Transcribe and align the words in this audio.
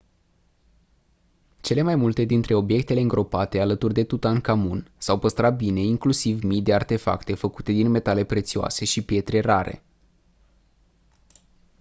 cele 1.61 1.81
mai 1.81 1.95
multe 1.95 2.23
dintre 2.23 2.53
obiectele 2.53 2.99
îngropate 2.99 3.59
alături 3.59 3.93
de 3.93 4.03
tutankhamon 4.03 4.91
s-au 4.97 5.19
păstrat 5.19 5.55
bine 5.55 5.79
inclusiv 5.79 6.43
mii 6.43 6.61
de 6.61 6.73
artefacte 6.73 7.35
făcute 7.35 7.71
din 7.71 7.89
metale 7.89 8.23
prețioase 8.23 8.85
și 8.85 9.03
pietre 9.05 9.39
rare 9.39 9.83